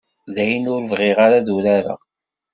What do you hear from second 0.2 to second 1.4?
Dayen, ur bɣiɣ ara